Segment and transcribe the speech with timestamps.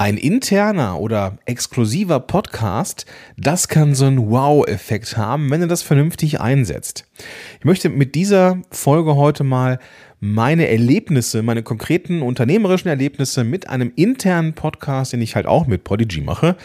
[0.00, 3.04] Ein interner oder exklusiver Podcast,
[3.36, 7.04] das kann so einen Wow-Effekt haben, wenn du das vernünftig einsetzt.
[7.58, 9.78] Ich möchte mit dieser Folge heute mal
[10.18, 15.84] meine Erlebnisse, meine konkreten unternehmerischen Erlebnisse mit einem internen Podcast, den ich halt auch mit
[15.84, 16.56] Prodigy mache,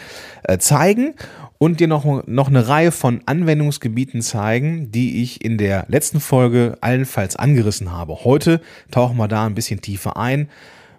[0.44, 1.12] äh, zeigen
[1.58, 6.78] und dir noch, noch eine Reihe von Anwendungsgebieten zeigen, die ich in der letzten Folge
[6.80, 8.24] allenfalls angerissen habe.
[8.24, 10.48] Heute tauchen wir da ein bisschen tiefer ein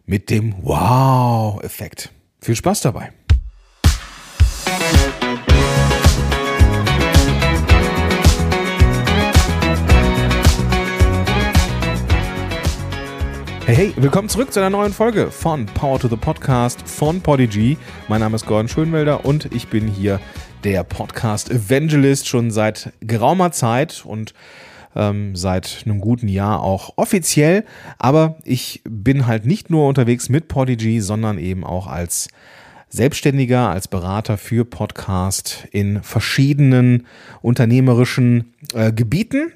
[0.06, 2.12] mit dem Wow-Effekt.
[2.40, 3.12] Viel Spaß dabei.
[13.66, 17.78] Hey, hey, willkommen zurück zu einer neuen Folge von Power to the Podcast von Podigy.
[18.08, 20.22] Mein Name ist Gordon Schönwelder und ich bin hier
[20.64, 24.34] der Podcast Evangelist schon seit geraumer Zeit und
[24.98, 27.64] ähm, seit einem guten Jahr auch offiziell.
[28.00, 32.28] Aber ich bin halt nicht nur unterwegs mit Podigy, sondern eben auch als
[32.90, 37.06] Selbstständiger, als Berater für Podcast in verschiedenen
[37.42, 39.52] unternehmerischen äh, Gebieten.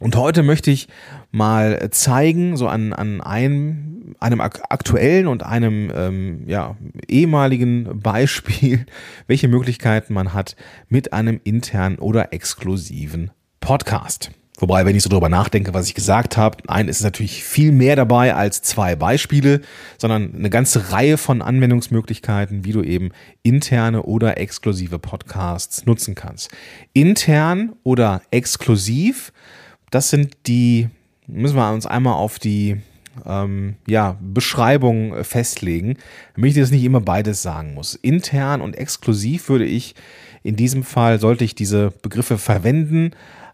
[0.00, 0.88] Und heute möchte ich
[1.30, 6.76] mal zeigen, so an, an einem, einem aktuellen und einem ähm, ja,
[7.08, 8.86] ehemaligen Beispiel,
[9.26, 10.56] welche Möglichkeiten man hat
[10.88, 13.30] mit einem internen oder exklusiven
[13.60, 14.30] Podcast.
[14.64, 17.96] Wobei, wenn ich so drüber nachdenke, was ich gesagt habe, ein ist natürlich viel mehr
[17.96, 19.60] dabei als zwei Beispiele,
[19.98, 23.10] sondern eine ganze Reihe von Anwendungsmöglichkeiten, wie du eben
[23.42, 26.50] interne oder exklusive Podcasts nutzen kannst.
[26.94, 29.34] Intern oder exklusiv,
[29.90, 30.88] das sind die,
[31.26, 32.78] müssen wir uns einmal auf die
[33.26, 35.98] ähm, ja, Beschreibung festlegen,
[36.36, 37.96] damit ich das nicht immer beides sagen muss.
[37.96, 39.94] Intern und exklusiv würde ich
[40.42, 43.10] in diesem Fall, sollte ich diese Begriffe verwenden,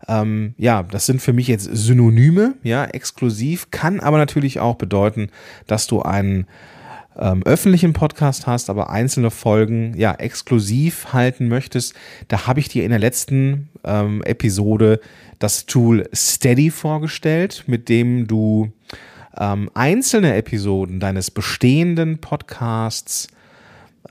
[0.08, 5.30] ähm, ja, das sind für mich jetzt Synonyme, ja, exklusiv, kann aber natürlich auch bedeuten,
[5.66, 6.46] dass du einen
[7.18, 11.94] ähm, öffentlichen Podcast hast, aber einzelne Folgen ja exklusiv halten möchtest.
[12.28, 15.00] Da habe ich dir in der letzten ähm, Episode
[15.38, 18.72] das Tool Steady vorgestellt, mit dem du
[19.38, 23.28] ähm, einzelne Episoden deines bestehenden Podcasts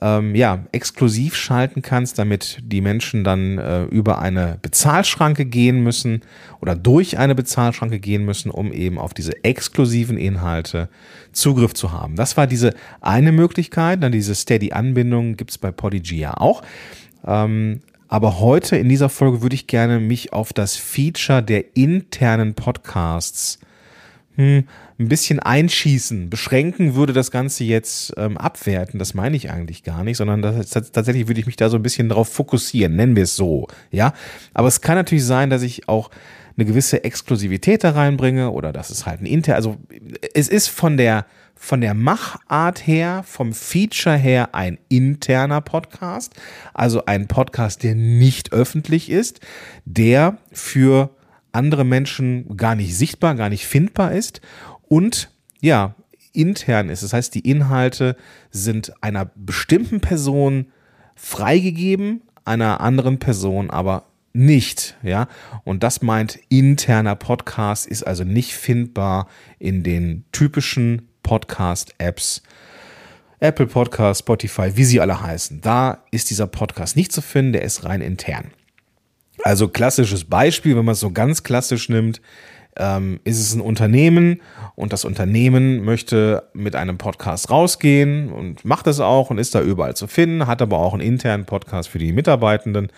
[0.01, 6.21] ähm, ja, exklusiv schalten kannst, damit die Menschen dann äh, über eine Bezahlschranke gehen müssen
[6.61, 10.89] oder durch eine Bezahlschranke gehen müssen, um eben auf diese exklusiven Inhalte
[11.31, 12.15] Zugriff zu haben.
[12.15, 14.01] Das war diese eine Möglichkeit.
[14.01, 16.61] Dann diese Steady-Anbindung gibt's bei Podigy ja auch.
[17.25, 22.55] Ähm, aber heute in dieser Folge würde ich gerne mich auf das Feature der internen
[22.55, 23.59] Podcasts
[24.39, 24.63] hm,
[24.97, 28.97] ein bisschen einschießen, beschränken würde das Ganze jetzt ähm, abwerten.
[28.97, 31.75] Das meine ich eigentlich gar nicht, sondern das, das, tatsächlich würde ich mich da so
[31.75, 33.67] ein bisschen darauf fokussieren, nennen wir es so.
[33.91, 34.13] Ja,
[34.53, 36.09] aber es kann natürlich sein, dass ich auch
[36.55, 39.75] eine gewisse Exklusivität da reinbringe oder dass es halt ein Inter, also
[40.33, 41.25] es ist von der
[41.55, 46.33] von der Machart her, vom Feature her ein interner Podcast,
[46.73, 49.41] also ein Podcast, der nicht öffentlich ist,
[49.83, 51.09] der für
[51.51, 54.41] andere Menschen gar nicht sichtbar, gar nicht findbar ist
[54.87, 55.29] und
[55.61, 55.95] ja,
[56.33, 57.03] intern ist.
[57.03, 58.15] Das heißt, die Inhalte
[58.51, 60.67] sind einer bestimmten Person
[61.15, 65.27] freigegeben, einer anderen Person aber nicht, ja.
[65.63, 69.27] Und das meint interner Podcast ist also nicht findbar
[69.57, 72.43] in den typischen Podcast-Apps.
[73.39, 75.61] Apple Podcast, Spotify, wie sie alle heißen.
[75.61, 78.51] Da ist dieser Podcast nicht zu finden, der ist rein intern.
[79.43, 82.21] Also klassisches Beispiel, wenn man es so ganz klassisch nimmt,
[82.75, 84.41] ähm, ist es ein Unternehmen
[84.75, 89.61] und das Unternehmen möchte mit einem Podcast rausgehen und macht es auch und ist da
[89.61, 92.89] überall zu finden, hat aber auch einen internen Podcast für die Mitarbeitenden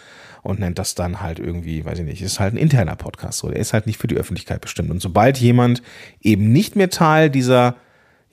[0.43, 3.49] und nennt das dann halt irgendwie, weiß ich nicht, ist halt ein interner Podcast, so,
[3.49, 4.91] der ist halt nicht für die Öffentlichkeit bestimmt.
[4.91, 5.81] Und sobald jemand
[6.21, 7.75] eben nicht mehr Teil dieser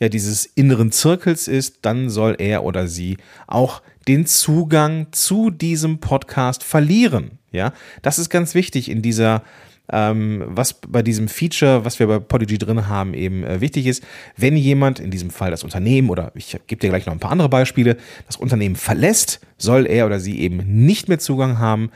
[0.00, 5.98] ja dieses inneren Zirkels ist, dann soll er oder sie auch den Zugang zu diesem
[5.98, 7.37] Podcast verlieren.
[7.52, 7.72] Ja,
[8.02, 9.42] das ist ganz wichtig in dieser
[9.90, 14.04] ähm, was bei diesem Feature, was wir bei Podigy drin haben, eben äh, wichtig ist,
[14.36, 17.32] wenn jemand, in diesem Fall das Unternehmen oder ich gebe dir gleich noch ein paar
[17.32, 21.90] andere Beispiele, das Unternehmen verlässt, soll er oder sie eben nicht mehr Zugang haben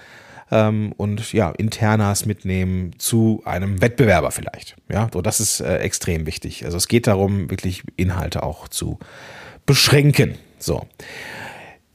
[0.51, 4.77] ähm, und ja, Internas mitnehmen zu einem Wettbewerber vielleicht.
[4.91, 6.65] Ja, so das ist äh, extrem wichtig.
[6.65, 8.99] Also es geht darum, wirklich Inhalte auch zu
[9.67, 10.37] beschränken.
[10.59, 10.87] So.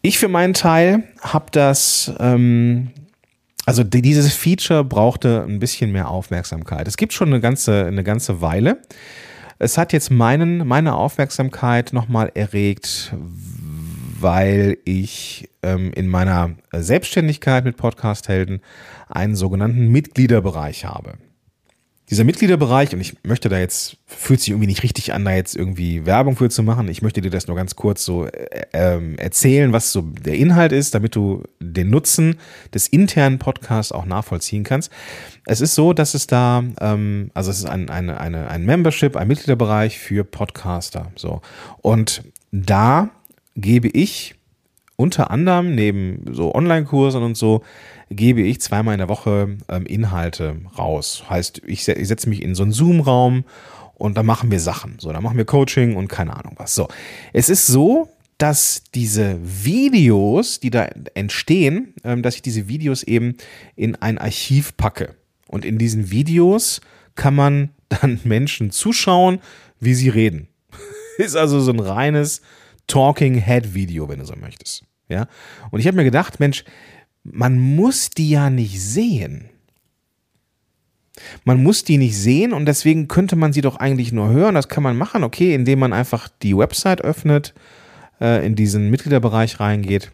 [0.04, 2.92] Ich für meinen Teil habe das ähm,
[3.68, 6.88] also dieses Feature brauchte ein bisschen mehr Aufmerksamkeit.
[6.88, 8.82] Es gibt schon eine ganze, eine ganze Weile.
[9.60, 13.14] Es hat jetzt meinen, meine Aufmerksamkeit nochmal erregt,
[14.22, 18.62] weil ich ähm, in meiner Selbstständigkeit mit Podcast-Helden
[19.10, 21.16] einen sogenannten Mitgliederbereich habe.
[22.10, 25.58] Dieser Mitgliederbereich, und ich möchte da jetzt, fühlt sich irgendwie nicht richtig an, da jetzt
[25.58, 26.88] irgendwie Werbung für zu machen.
[26.88, 30.72] Ich möchte dir das nur ganz kurz so äh, ähm, erzählen, was so der Inhalt
[30.72, 32.38] ist, damit du den Nutzen
[32.74, 34.90] des internen Podcasts auch nachvollziehen kannst.
[35.46, 39.18] Es ist so, dass es da, ähm, also es ist ein, eine, eine, ein Membership,
[39.18, 41.12] ein Mitgliederbereich für Podcaster.
[41.18, 41.42] So.
[41.82, 42.24] Und
[42.54, 43.10] da
[43.58, 44.36] gebe ich
[44.96, 47.64] unter anderem neben so Online-Kursen und so
[48.10, 51.24] gebe ich zweimal in der Woche ähm, Inhalte raus.
[51.30, 53.44] Heißt, ich, ich setze mich in so einen Zoom-Raum
[53.96, 54.96] und da machen wir Sachen.
[55.00, 56.76] So, da machen wir Coaching und keine Ahnung was.
[56.76, 56.88] So,
[57.34, 63.36] es ist so, dass diese Videos, die da entstehen, ähm, dass ich diese Videos eben
[63.76, 65.16] in ein Archiv packe.
[65.48, 66.82] Und in diesen Videos
[67.16, 69.40] kann man dann Menschen zuschauen,
[69.80, 70.48] wie sie reden.
[71.18, 72.42] ist also so ein reines
[72.86, 74.84] Talking Head Video, wenn du so möchtest.
[75.10, 75.28] Ja.
[75.72, 76.64] Und ich habe mir gedacht, Mensch,
[77.32, 79.50] man muss die ja nicht sehen.
[81.46, 84.56] Man muss die nicht sehen und deswegen könnte man sie doch eigentlich nur hören.
[84.56, 87.54] Das kann man machen, okay, indem man einfach die Website öffnet,
[88.22, 90.12] äh, in diesen Mitgliederbereich reingeht,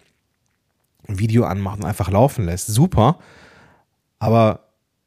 [1.07, 2.67] ein Video anmacht und einfach laufen lässt.
[2.67, 3.19] Super.
[4.19, 4.61] Aber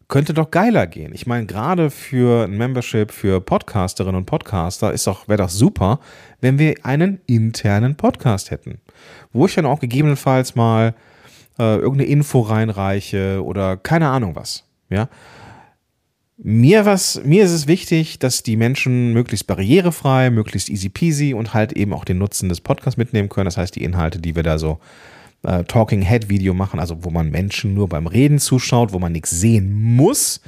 [0.09, 1.13] könnte doch geiler gehen.
[1.15, 5.99] Ich meine, gerade für ein Membership für Podcasterinnen und Podcaster ist doch, wäre doch super,
[6.41, 8.81] wenn wir einen internen Podcast hätten.
[9.33, 10.95] Wo ich dann auch gegebenenfalls mal
[11.59, 14.65] äh, irgendeine Info reinreiche oder keine Ahnung was.
[14.89, 15.09] Ja.
[16.39, 21.55] Mir, was, mir ist es wichtig, dass die Menschen möglichst barrierefrei, möglichst easy peasy und
[21.55, 23.47] halt eben auch den Nutzen des Podcasts mitnehmen können.
[23.47, 24.79] Das heißt, die Inhalte, die wir da so
[25.45, 29.13] äh, Talking Head Video machen, also wo man Menschen nur beim Reden zuschaut, wo man
[29.13, 30.43] nichts sehen muss.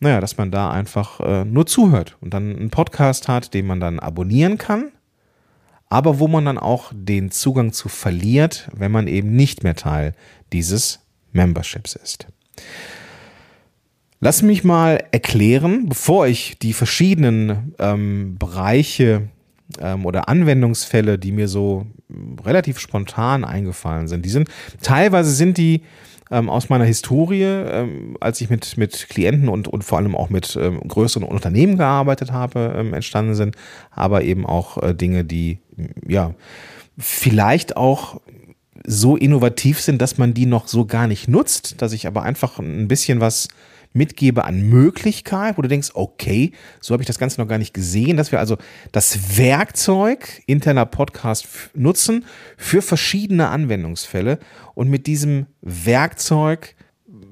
[0.00, 3.80] Naja, dass man da einfach äh, nur zuhört und dann einen Podcast hat, den man
[3.80, 4.92] dann abonnieren kann,
[5.88, 10.14] aber wo man dann auch den Zugang zu verliert, wenn man eben nicht mehr Teil
[10.52, 11.00] dieses
[11.32, 12.26] Memberships ist.
[14.20, 19.28] Lass mich mal erklären, bevor ich die verschiedenen ähm, Bereiche
[19.80, 21.86] ähm, oder Anwendungsfälle, die mir so
[22.44, 24.24] relativ spontan eingefallen sind.
[24.24, 24.48] Die sind
[24.82, 25.82] teilweise sind die
[26.30, 30.30] ähm, aus meiner Historie, ähm, als ich mit, mit Klienten und, und vor allem auch
[30.30, 33.56] mit ähm, größeren Unternehmen gearbeitet habe, ähm, entstanden sind,
[33.90, 35.58] aber eben auch äh, Dinge, die
[36.06, 36.34] ja
[36.98, 38.20] vielleicht auch
[38.86, 42.58] so innovativ sind, dass man die noch so gar nicht nutzt, dass ich aber einfach
[42.58, 43.48] ein bisschen was
[43.92, 47.74] mitgebe an Möglichkeit, wo du denkst, okay, so habe ich das Ganze noch gar nicht
[47.74, 48.56] gesehen, dass wir also
[48.92, 52.24] das Werkzeug interner Podcast nutzen
[52.56, 54.38] für verschiedene Anwendungsfälle
[54.74, 56.74] und mit diesem Werkzeug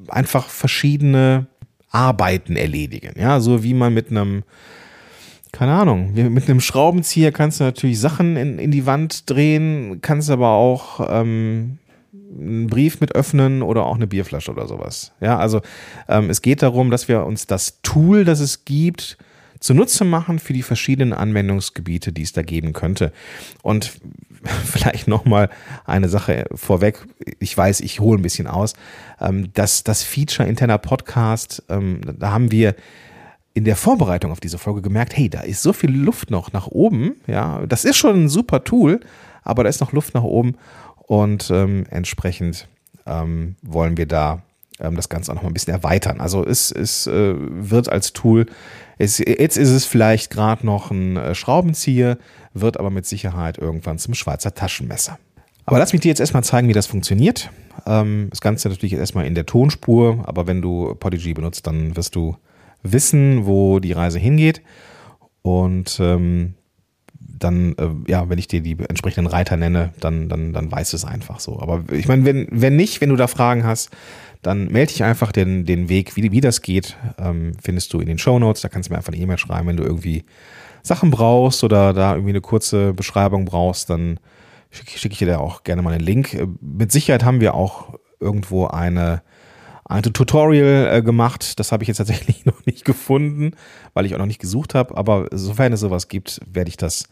[0.08, 1.46] einfach verschiedene
[1.90, 3.12] Arbeiten erledigen.
[3.18, 4.42] Ja, so wie man mit einem
[5.56, 10.28] keine Ahnung, mit einem Schraubenzieher kannst du natürlich Sachen in, in die Wand drehen, kannst
[10.28, 11.78] aber auch ähm,
[12.12, 15.12] einen Brief mit öffnen oder auch eine Bierflasche oder sowas.
[15.22, 15.62] Ja, also
[16.08, 19.16] ähm, es geht darum, dass wir uns das Tool, das es gibt,
[19.58, 23.10] zunutze machen für die verschiedenen Anwendungsgebiete, die es da geben könnte.
[23.62, 23.98] Und
[24.66, 25.48] vielleicht nochmal
[25.86, 27.06] eine Sache vorweg.
[27.38, 28.74] Ich weiß, ich hole ein bisschen aus.
[29.22, 32.74] Ähm, das, das Feature interner Podcast, ähm, da haben wir
[33.56, 36.66] in der Vorbereitung auf diese Folge gemerkt, hey, da ist so viel Luft noch nach
[36.66, 37.16] oben.
[37.26, 39.00] Ja, das ist schon ein super Tool,
[39.44, 40.56] aber da ist noch Luft nach oben
[41.06, 42.68] und ähm, entsprechend
[43.06, 44.42] ähm, wollen wir da
[44.78, 46.20] ähm, das Ganze auch noch mal ein bisschen erweitern.
[46.20, 48.44] Also es, es äh, wird als Tool,
[48.98, 52.18] es, jetzt ist es vielleicht gerade noch ein äh, Schraubenzieher,
[52.52, 55.18] wird aber mit Sicherheit irgendwann zum Schweizer Taschenmesser.
[55.64, 57.50] Aber lass mich dir jetzt erstmal zeigen, wie das funktioniert.
[57.86, 62.14] Ähm, das Ganze natürlich erstmal in der Tonspur, aber wenn du Podigy benutzt, dann wirst
[62.16, 62.36] du
[62.92, 64.62] wissen, wo die Reise hingeht.
[65.42, 66.54] Und ähm,
[67.38, 70.96] dann, äh, ja, wenn ich dir die entsprechenden Reiter nenne, dann, dann, dann weißt du
[70.96, 71.60] es einfach so.
[71.60, 73.90] Aber ich meine, wenn, wenn nicht, wenn du da Fragen hast,
[74.42, 78.06] dann melde dich einfach den, den Weg, wie, wie das geht, ähm, findest du in
[78.06, 78.62] den Show Notes.
[78.62, 80.24] Da kannst du mir einfach eine E-Mail schreiben, wenn du irgendwie
[80.82, 84.20] Sachen brauchst oder da irgendwie eine kurze Beschreibung brauchst, dann
[84.70, 86.34] schicke schick ich dir da auch gerne mal einen Link.
[86.34, 89.22] Äh, mit Sicherheit haben wir auch irgendwo eine,
[89.88, 91.58] ein Tutorial äh, gemacht.
[91.58, 93.52] Das habe ich jetzt tatsächlich noch nicht gefunden,
[93.94, 94.96] weil ich auch noch nicht gesucht habe.
[94.96, 97.08] Aber sofern es sowas gibt, werde ich das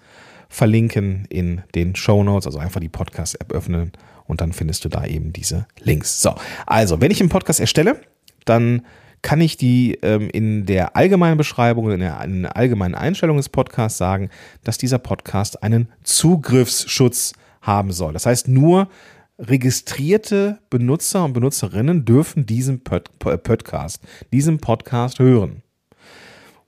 [0.48, 2.46] verlinken in den Show Notes.
[2.46, 3.92] Also einfach die Podcast-App öffnen
[4.26, 6.20] und dann findest du da eben diese Links.
[6.22, 6.34] So,
[6.66, 8.00] also wenn ich einen Podcast erstelle,
[8.44, 8.82] dann
[9.22, 13.48] kann ich die ähm, in der allgemeinen Beschreibung, in der, in der allgemeinen Einstellung des
[13.48, 14.28] Podcasts sagen,
[14.64, 18.12] dass dieser Podcast einen Zugriffsschutz haben soll.
[18.12, 18.88] Das heißt, nur
[19.38, 25.62] registrierte Benutzer und Benutzerinnen dürfen diesen Podcast, diesen Podcast hören.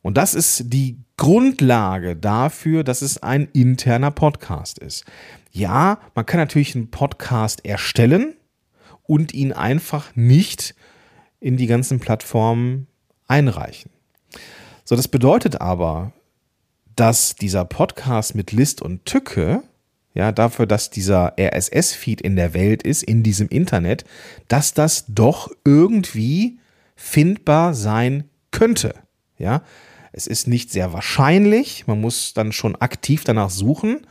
[0.03, 5.05] Und das ist die Grundlage dafür, dass es ein interner Podcast ist.
[5.51, 8.37] Ja, man kann natürlich einen Podcast erstellen
[9.05, 10.75] und ihn einfach nicht
[11.41, 12.87] in die ganzen Plattformen
[13.27, 13.91] einreichen.
[14.85, 16.13] So, das bedeutet aber,
[16.95, 19.63] dass dieser Podcast mit List und Tücke,
[20.17, 24.05] ja, dafür, dass dieser RSS-Feed in der Welt ist, in diesem Internet,
[24.49, 26.59] dass das doch irgendwie
[26.97, 28.95] findbar sein könnte.
[29.37, 29.63] Ja,
[30.13, 34.07] es ist nicht sehr wahrscheinlich, man muss dann schon aktiv danach suchen,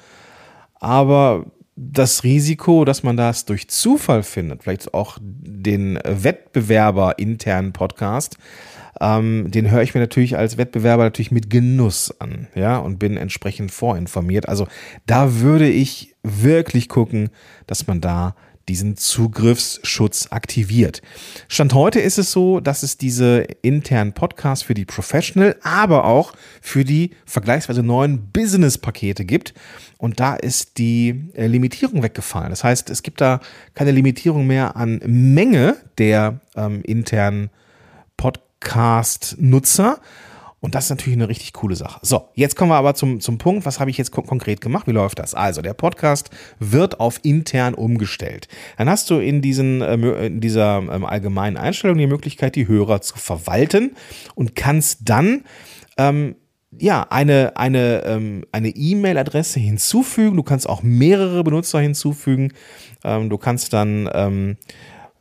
[0.75, 8.37] aber das Risiko, dass man das durch Zufall findet, vielleicht auch den Wettbewerber internen Podcast,
[9.01, 13.17] ähm, den höre ich mir natürlich als Wettbewerber natürlich mit Genuss an, ja, und bin
[13.17, 14.47] entsprechend vorinformiert.
[14.47, 14.67] Also
[15.05, 17.29] da würde ich wirklich gucken,
[17.67, 18.35] dass man da
[18.67, 21.01] diesen Zugriffsschutz aktiviert.
[21.47, 26.33] Stand heute ist es so, dass es diese internen Podcasts für die Professional, aber auch
[26.61, 29.53] für die vergleichsweise neuen Business-Pakete gibt.
[29.97, 32.49] Und da ist die äh, Limitierung weggefallen.
[32.49, 33.39] Das heißt, es gibt da
[33.75, 37.49] keine Limitierung mehr an Menge der ähm, internen
[38.65, 39.99] Podcast-Nutzer,
[40.59, 41.99] und das ist natürlich eine richtig coole Sache.
[42.01, 44.87] So, jetzt kommen wir aber zum, zum Punkt, was habe ich jetzt kon konkret gemacht?
[44.87, 45.35] Wie läuft das?
[45.35, 48.47] Also, der Podcast wird auf intern umgestellt.
[48.77, 53.01] Dann hast du in, diesen, äh, in dieser ähm, allgemeinen Einstellung die Möglichkeit, die Hörer
[53.01, 53.95] zu verwalten
[54.33, 55.43] und kannst dann
[55.97, 56.35] ähm,
[56.79, 60.35] ja, eine, eine, ähm, eine E-Mail-Adresse hinzufügen.
[60.35, 62.53] Du kannst auch mehrere Benutzer hinzufügen.
[63.03, 64.57] Ähm, du kannst dann ähm,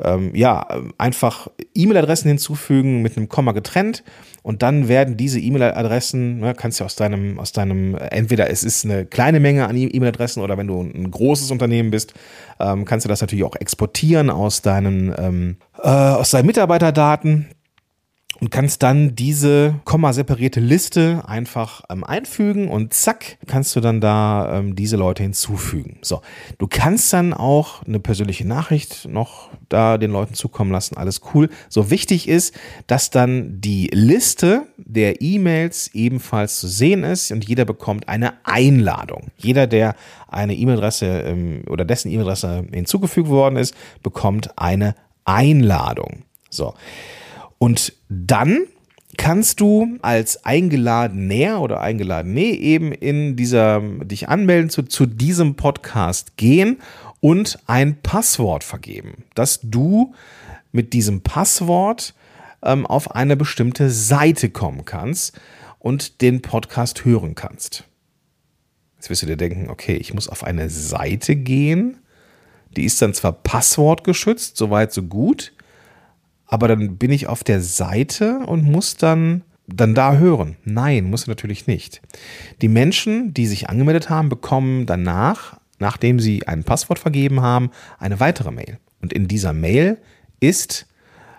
[0.02, 0.66] ähm, ja,
[0.98, 4.02] einfach E-Mail-Adressen hinzufügen mit einem Komma getrennt.
[4.42, 8.84] Und dann werden diese E-Mail-Adressen, ne, kannst du aus deinem, aus deinem, entweder es ist
[8.84, 12.12] eine kleine Menge an E-Mail-Adressen oder wenn du ein großes Unternehmen bist,
[12.60, 17.48] ähm, kannst du das natürlich auch exportieren aus deinen, ähm, äh, aus deinen Mitarbeiterdaten
[18.44, 24.58] und kannst dann diese komma-separierte Liste einfach ähm, einfügen und zack, kannst du dann da
[24.58, 25.96] ähm, diese Leute hinzufügen.
[26.02, 26.20] So,
[26.58, 31.48] du kannst dann auch eine persönliche Nachricht noch da den Leuten zukommen lassen, alles cool.
[31.70, 32.54] So wichtig ist,
[32.86, 39.28] dass dann die Liste der E-Mails ebenfalls zu sehen ist und jeder bekommt eine Einladung.
[39.38, 39.96] Jeder, der
[40.28, 46.24] eine E-Mail-Adresse ähm, oder dessen E-Mail-Adresse hinzugefügt worden ist, bekommt eine Einladung.
[46.50, 46.74] So.
[47.58, 48.66] Und dann
[49.16, 56.36] kannst du als Eingeladener oder Eingeladene eben in dieser, dich anmelden zu, zu diesem Podcast
[56.36, 56.78] gehen
[57.20, 60.14] und ein Passwort vergeben, dass du
[60.72, 62.14] mit diesem Passwort
[62.62, 65.40] ähm, auf eine bestimmte Seite kommen kannst
[65.78, 67.84] und den Podcast hören kannst.
[68.96, 71.98] Jetzt wirst du dir denken, okay, ich muss auf eine Seite gehen,
[72.76, 75.53] die ist dann zwar passwortgeschützt, soweit so gut,
[76.46, 80.56] aber dann bin ich auf der Seite und muss dann dann da hören.
[80.64, 82.02] Nein, muss natürlich nicht.
[82.60, 88.20] Die Menschen, die sich angemeldet haben, bekommen danach, nachdem sie ein Passwort vergeben haben, eine
[88.20, 88.78] weitere Mail.
[89.00, 89.98] Und in dieser Mail
[90.40, 90.86] ist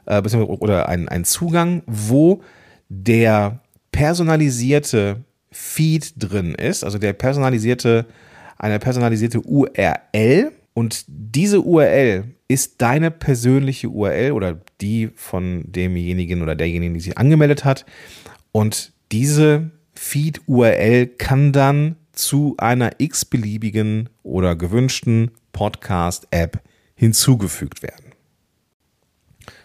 [0.06, 2.42] äh, oder ein, ein Zugang, wo
[2.90, 3.60] der
[3.92, 8.06] personalisierte Feed drin ist, also der personalisierte,
[8.58, 10.52] eine personalisierte URL.
[10.74, 17.18] Und diese URL ist deine persönliche URL oder die von demjenigen oder derjenigen, die sich
[17.18, 17.86] angemeldet hat.
[18.52, 26.62] Und diese Feed-URL kann dann zu einer x-beliebigen oder gewünschten Podcast-App
[26.96, 28.06] hinzugefügt werden.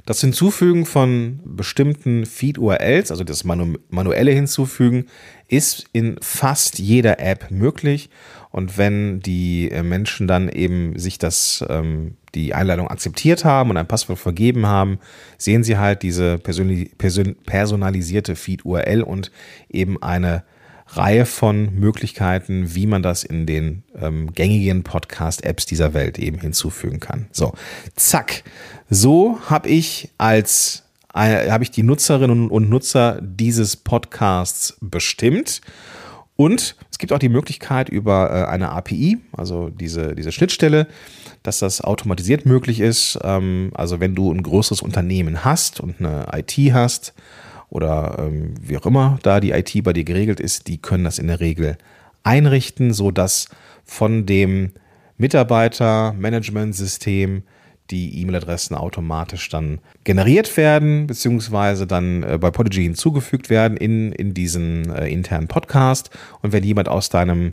[0.07, 5.07] Das Hinzufügen von bestimmten Feed-URLs, also das manu manuelle Hinzufügen,
[5.47, 8.11] ist in fast jeder App möglich
[8.51, 13.77] und wenn die äh, Menschen dann eben sich das, ähm, die Einladung akzeptiert haben und
[13.77, 14.99] ein Passwort vergeben haben,
[15.39, 19.31] sehen sie halt diese personalisierte Feed-URL und
[19.69, 20.45] eben eine
[20.93, 26.99] Reihe von Möglichkeiten, wie man das in den ähm, gängigen Podcast-Apps dieser Welt eben hinzufügen
[26.99, 27.29] kann.
[27.31, 27.53] So,
[27.95, 28.43] zack.
[28.89, 30.83] So habe ich als
[31.15, 35.61] äh, habe ich die Nutzerinnen und Nutzer dieses Podcasts bestimmt
[36.41, 40.87] und es gibt auch die Möglichkeit über äh, eine API, also diese, diese Schnittstelle,
[41.43, 43.19] dass das automatisiert möglich ist.
[43.23, 47.13] Ähm, also wenn du ein größeres Unternehmen hast und eine IT hast
[47.69, 51.19] oder ähm, wie auch immer da die IT bei dir geregelt ist, die können das
[51.19, 51.77] in der Regel
[52.23, 53.51] einrichten, sodass
[53.85, 54.71] von dem
[55.19, 57.43] Mitarbeiter-Management-System
[57.91, 64.35] die E-Mail-Adressen automatisch dann generiert werden, beziehungsweise dann äh, bei Podigy hinzugefügt werden in, in
[64.35, 66.11] diesen äh, internen Podcast.
[66.43, 67.53] Und wenn jemand aus deinem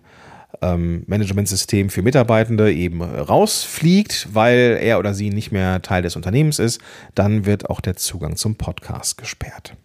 [0.62, 6.60] ähm, Managementsystem für Mitarbeitende eben rausfliegt, weil er oder sie nicht mehr Teil des Unternehmens
[6.60, 6.82] ist,
[7.16, 9.76] dann wird auch der Zugang zum Podcast gesperrt.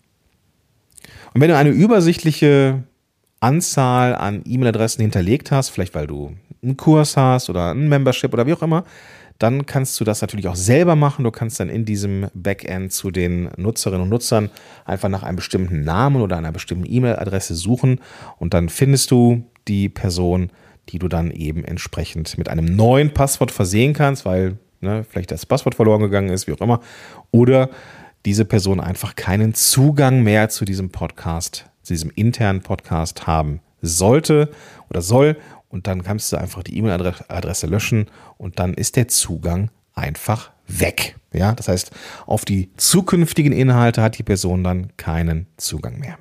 [1.35, 2.85] Und wenn du eine übersichtliche
[3.41, 8.47] Anzahl an E-Mail-Adressen hinterlegt hast, vielleicht weil du einen Kurs hast oder ein Membership oder
[8.47, 8.85] wie auch immer,
[9.43, 11.25] dann kannst du das natürlich auch selber machen.
[11.25, 14.51] Du kannst dann in diesem Backend zu den Nutzerinnen und Nutzern
[14.85, 18.01] einfach nach einem bestimmten Namen oder einer bestimmten E-Mail-Adresse suchen
[18.39, 20.51] und dann findest du die Person,
[20.89, 25.47] die du dann eben entsprechend mit einem neuen Passwort versehen kannst, weil ne, vielleicht das
[25.47, 26.81] Passwort verloren gegangen ist, wie auch immer.
[27.31, 27.71] Oder
[28.25, 34.51] diese Person einfach keinen Zugang mehr zu diesem Podcast, zu diesem internen Podcast haben sollte
[34.91, 35.37] oder soll.
[35.73, 41.17] Und dann kannst du einfach die E-Mail-Adresse löschen und dann ist der Zugang einfach weg.
[41.33, 41.91] Ja, das heißt,
[42.27, 46.19] auf die zukünftigen Inhalte hat die Person dann keinen Zugang mehr.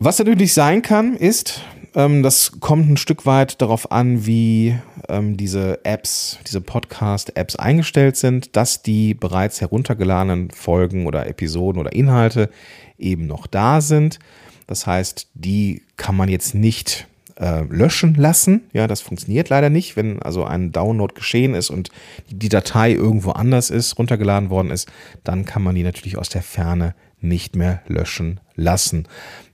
[0.00, 1.62] Was natürlich sein kann, ist,
[1.94, 4.76] ähm, das kommt ein Stück weit darauf an, wie
[5.08, 11.92] ähm, diese Apps, diese Podcast-Apps eingestellt sind, dass die bereits heruntergeladenen Folgen oder Episoden oder
[11.92, 12.50] Inhalte
[12.98, 14.18] eben noch da sind.
[14.66, 17.06] Das heißt, die kann man jetzt nicht
[17.38, 18.62] äh, löschen lassen.
[18.72, 21.90] Ja, das funktioniert leider nicht, wenn also ein Download geschehen ist und
[22.30, 24.90] die Datei irgendwo anders ist, runtergeladen worden ist,
[25.24, 29.06] dann kann man die natürlich aus der Ferne nicht mehr löschen lassen.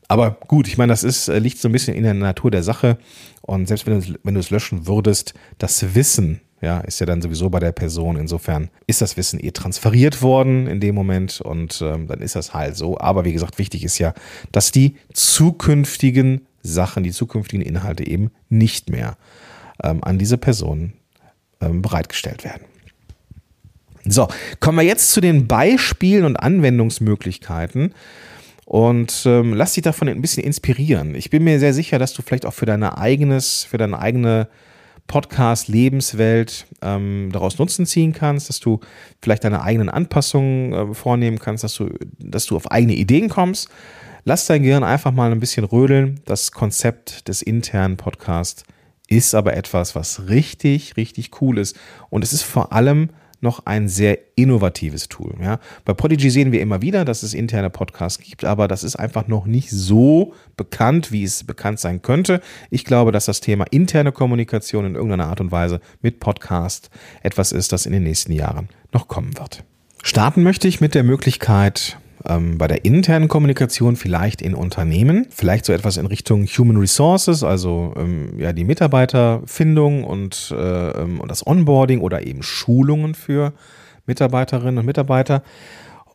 [0.09, 2.63] Aber gut, ich meine, das ist, äh, liegt so ein bisschen in der Natur der
[2.63, 2.99] Sache.
[3.43, 7.23] Und selbst wenn du, wenn du es löschen würdest, das Wissen, ja, ist ja dann
[7.23, 8.17] sowieso bei der Person.
[8.17, 12.55] Insofern ist das Wissen eh transferiert worden in dem Moment und ähm, dann ist das
[12.55, 12.99] halt so.
[12.99, 14.15] Aber wie gesagt, wichtig ist ja,
[14.51, 19.17] dass die zukünftigen Sachen, die zukünftigen Inhalte eben nicht mehr
[19.83, 20.95] ähm, an diese Person
[21.61, 22.65] ähm, bereitgestellt werden.
[24.07, 24.29] So,
[24.61, 27.95] kommen wir jetzt zu den Beispielen und Anwendungsmöglichkeiten
[28.65, 31.15] und ähm, lass dich davon ein bisschen inspirieren.
[31.15, 34.49] Ich bin mir sehr sicher, dass du vielleicht auch für deine eigenes, für deine eigene
[35.07, 38.81] Podcast-Lebenswelt ähm, daraus Nutzen ziehen kannst, dass du
[39.23, 43.69] vielleicht deine eigenen Anpassungen äh, vornehmen kannst, dass du, dass du auf eigene Ideen kommst.
[44.25, 46.21] Lass dein Gehirn einfach mal ein bisschen rödeln.
[46.25, 48.65] Das Konzept des internen Podcasts
[49.07, 51.77] ist aber etwas, was richtig, richtig cool ist.
[52.09, 53.11] Und es ist vor allem
[53.45, 55.35] noch ein sehr innovatives Tool.
[55.41, 55.61] Ja.
[55.85, 59.29] Bei Podigy sehen wir immer wieder, dass es interne Podcasts gibt, aber das ist einfach
[59.29, 62.41] noch nicht so bekannt, wie es bekannt sein könnte.
[62.71, 66.91] Ich glaube, dass das Thema interne Kommunikation in irgendeiner Art und Weise mit Podcast
[67.23, 69.63] etwas ist, das in den nächsten Jahren noch kommen wird.
[70.03, 75.65] Starten möchte ich mit der Möglichkeit, ähm, bei der internen Kommunikation vielleicht in Unternehmen, vielleicht
[75.65, 81.31] so etwas in Richtung Human Resources, also ähm, ja die Mitarbeiterfindung und, äh, ähm, und
[81.31, 83.53] das Onboarding oder eben Schulungen für
[84.07, 85.43] Mitarbeiterinnen und Mitarbeiter.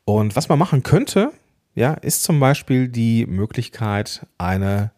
[0.05, 1.31] Und was man machen könnte,
[1.75, 4.91] ja, ist zum Beispiel die Möglichkeit, eine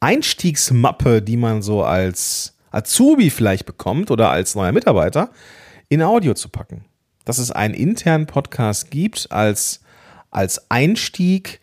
[0.00, 5.30] Einstiegsmappe, die man so als Azubi vielleicht bekommt oder als neuer Mitarbeiter,
[5.88, 6.84] in Audio zu packen.
[7.24, 9.80] Dass es einen internen Podcast gibt als
[10.32, 11.60] als Einstieg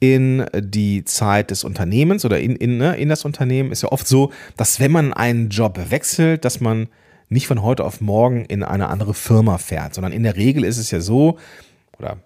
[0.00, 4.06] in die Zeit des Unternehmens oder in, in, ne, in das Unternehmen ist ja oft
[4.06, 6.88] so, dass wenn man einen Job wechselt, dass man
[7.28, 10.78] nicht von heute auf morgen in eine andere Firma fährt, sondern in der Regel ist
[10.78, 11.38] es ja so,
[11.98, 12.18] oder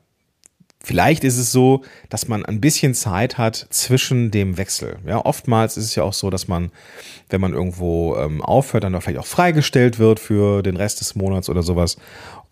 [0.85, 4.99] vielleicht ist es so, dass man ein bisschen Zeit hat zwischen dem Wechsel.
[5.07, 6.71] Ja, oftmals ist es ja auch so, dass man,
[7.31, 11.49] wenn man irgendwo ähm, aufhört, dann vielleicht auch freigestellt wird für den Rest des Monats
[11.49, 11.97] oder sowas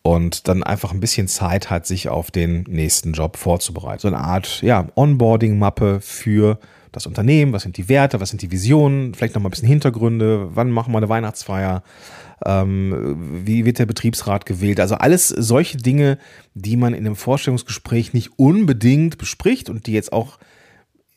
[0.02, 4.00] und dann einfach ein bisschen Zeit hat, sich auf den nächsten Job vorzubereiten.
[4.00, 6.58] So eine Art ja, Onboarding-Mappe für
[6.92, 9.68] das Unternehmen, was sind die Werte, was sind die Visionen, vielleicht noch mal ein bisschen
[9.68, 11.82] Hintergründe, wann machen wir eine Weihnachtsfeier,
[12.44, 16.18] ähm, wie wird der Betriebsrat gewählt, also alles solche Dinge,
[16.54, 20.38] die man in einem Vorstellungsgespräch nicht unbedingt bespricht und die jetzt auch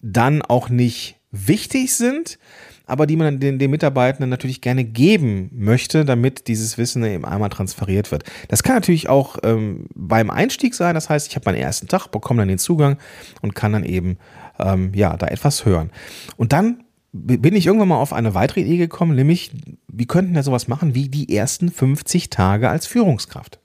[0.02, 2.40] dann auch nicht wichtig sind,
[2.86, 7.50] aber die man den, den Mitarbeitenden natürlich gerne geben möchte, damit dieses Wissen eben einmal
[7.50, 8.24] transferiert wird.
[8.50, 12.08] Das kann natürlich auch ähm, beim Einstieg sein, das heißt, ich habe meinen ersten Tag,
[12.08, 12.98] bekomme dann den Zugang
[13.42, 14.18] und kann dann eben
[14.60, 15.92] ähm, ja da etwas hören.
[16.38, 19.52] Und dann bin ich irgendwann mal auf eine weitere Idee gekommen, nämlich,
[19.88, 23.60] wir könnten ja sowas machen wie die ersten 50 Tage als Führungskraft.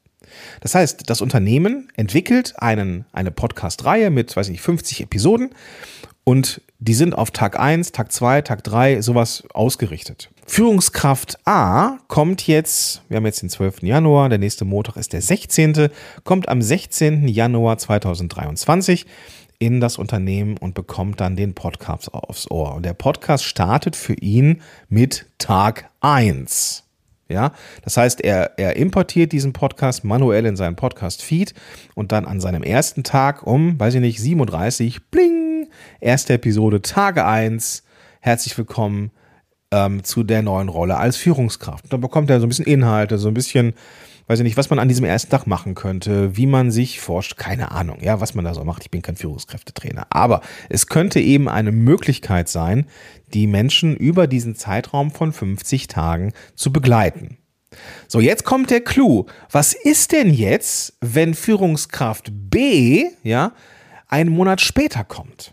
[0.61, 5.50] Das heißt, das Unternehmen entwickelt einen, eine Podcast-Reihe mit, weiß ich nicht, 50 Episoden
[6.24, 10.31] und die sind auf Tag 1, Tag 2, Tag 3 sowas ausgerichtet.
[10.47, 13.83] Führungskraft A kommt jetzt, wir haben jetzt den 12.
[13.83, 15.88] Januar, der nächste Montag ist der 16.,
[16.25, 17.29] kommt am 16.
[17.29, 19.07] Januar 2023
[19.59, 22.75] in das Unternehmen und bekommt dann den Podcast aufs Ohr.
[22.75, 26.85] Und der Podcast startet für ihn mit Tag 1.
[27.29, 31.53] Ja, das heißt, er, er importiert diesen Podcast manuell in seinen Podcast-Feed
[31.95, 35.48] und dann an seinem ersten Tag um, weiß ich nicht, 37, bling,
[36.01, 37.83] Erste Episode, Tage 1.
[38.21, 39.11] Herzlich willkommen
[39.71, 41.93] ähm, zu der neuen Rolle als Führungskraft.
[41.93, 43.75] Dann bekommt er so ein bisschen Inhalte, so ein bisschen,
[44.27, 47.37] weiß ich nicht, was man an diesem ersten Tag machen könnte, wie man sich forscht,
[47.37, 48.83] keine Ahnung, ja, was man da so macht.
[48.83, 50.07] Ich bin kein Führungskräftetrainer.
[50.11, 52.87] Aber es könnte eben eine Möglichkeit sein,
[53.35, 57.38] die Menschen über diesen Zeitraum von 50 Tagen zu begleiten.
[58.07, 59.27] So, jetzt kommt der Clou.
[59.51, 63.53] Was ist denn jetzt, wenn Führungskraft B, ja,
[64.09, 65.53] einen Monat später kommt?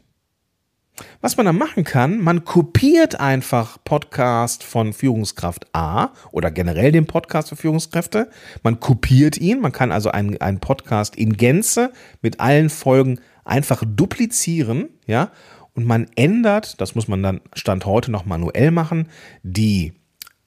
[1.21, 7.05] Was man dann machen kann, man kopiert einfach Podcast von Führungskraft A oder generell den
[7.05, 8.29] Podcast für Führungskräfte.
[8.63, 9.59] Man kopiert ihn.
[9.59, 15.31] Man kann also einen, einen Podcast in Gänze mit allen Folgen einfach duplizieren, ja.
[15.73, 19.09] Und man ändert, das muss man dann Stand heute noch manuell machen,
[19.43, 19.93] die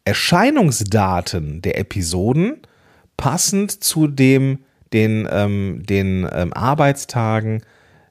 [0.07, 2.63] Erscheinungsdaten der Episoden
[3.19, 4.61] passend zu dem,
[4.95, 7.63] den, ähm, den ähm, Arbeitstagen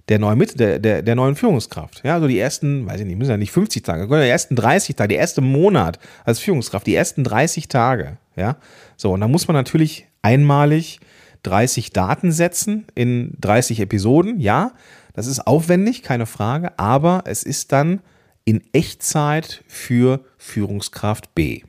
[0.09, 2.01] der neuen, Mit der, der, der neuen Führungskraft.
[2.03, 4.95] Ja, also die ersten, weiß ich nicht, müssen ja nicht 50 Tage, die ersten 30
[4.95, 8.17] Tage, der erste Monat als Führungskraft, die ersten 30 Tage.
[8.35, 8.57] Ja,
[8.95, 10.99] so, und da muss man natürlich einmalig
[11.43, 14.39] 30 Daten setzen in 30 Episoden.
[14.39, 14.71] Ja,
[15.13, 18.01] das ist aufwendig, keine Frage, aber es ist dann
[18.45, 21.63] in Echtzeit für Führungskraft B.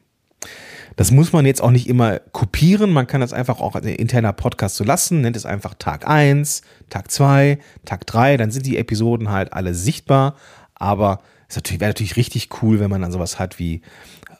[0.98, 2.90] Das muss man jetzt auch nicht immer kopieren.
[2.90, 5.20] Man kann das einfach auch als interner Podcast so lassen.
[5.20, 8.36] Nennt es einfach Tag 1, Tag 2, Tag 3.
[8.36, 10.34] Dann sind die Episoden halt alle sichtbar.
[10.74, 13.82] Aber es wäre natürlich richtig cool, wenn man dann sowas hat wie,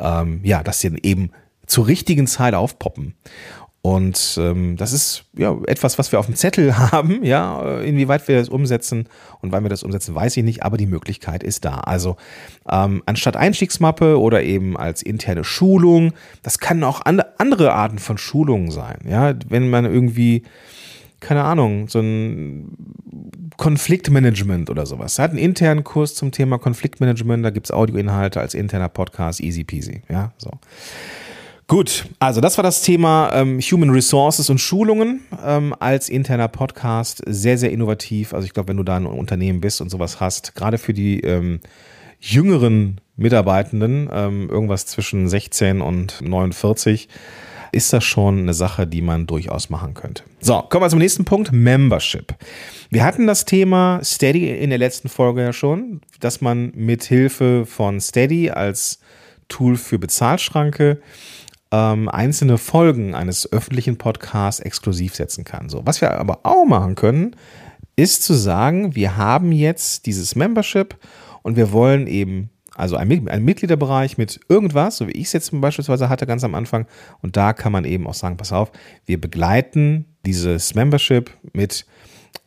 [0.01, 1.31] ähm, ja, dass sie eben
[1.65, 3.15] zur richtigen Zeit aufpoppen.
[3.81, 7.25] Und ähm, das ist ja etwas, was wir auf dem Zettel haben.
[7.25, 9.09] Ja, inwieweit wir das umsetzen
[9.41, 11.77] und wann wir das umsetzen, weiß ich nicht, aber die Möglichkeit ist da.
[11.79, 12.17] Also
[12.69, 16.13] ähm, anstatt Einstiegsmappe oder eben als interne Schulung,
[16.43, 18.99] das kann auch andere Arten von Schulungen sein.
[19.09, 20.43] Ja, wenn man irgendwie
[21.21, 22.77] keine Ahnung, so ein
[23.57, 25.19] Konfliktmanagement oder sowas.
[25.19, 29.41] Er hat einen internen Kurs zum Thema Konfliktmanagement, da gibt es Audioinhalte als interner Podcast,
[29.41, 30.03] easy peasy.
[30.09, 30.53] Ja, so.
[31.69, 37.23] Gut, also das war das Thema ähm, Human Resources und Schulungen ähm, als interner Podcast.
[37.27, 38.33] Sehr, sehr innovativ.
[38.33, 41.21] Also ich glaube, wenn du da ein Unternehmen bist und sowas hast, gerade für die
[41.21, 41.61] ähm,
[42.21, 47.07] jüngeren Mitarbeitenden, ähm, irgendwas zwischen 16 und 49,
[47.73, 50.23] ist das schon eine Sache, die man durchaus machen könnte.
[50.41, 52.35] So, kommen wir zum nächsten Punkt, Membership.
[52.89, 57.67] Wir hatten das Thema Steady in der letzten Folge ja schon, dass man mit Hilfe
[57.67, 59.01] von Steady als
[59.49, 61.03] Tool für Bezahlschranke
[61.71, 65.69] ähm, einzelne Folgen eines öffentlichen Podcasts exklusiv setzen kann.
[65.69, 67.37] So, was wir aber auch machen können,
[67.97, 70.97] ist zu sagen, wir haben jetzt dieses Membership
[71.43, 75.51] und wir wollen eben also ein, ein Mitgliederbereich mit irgendwas, so wie ich es jetzt
[75.61, 76.87] beispielsweise hatte ganz am Anfang.
[77.23, 78.71] Und da kann man eben auch sagen, pass auf,
[79.05, 81.87] wir begleiten dieses Membership mit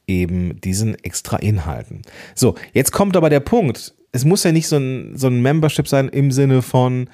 [0.08, 2.02] eben diesen extra Inhalten.
[2.34, 3.94] So, jetzt kommt aber der Punkt.
[4.14, 7.10] Es muss ja nicht so ein, so ein Membership sein im Sinne von,